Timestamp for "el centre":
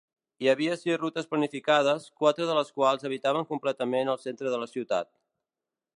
4.15-4.55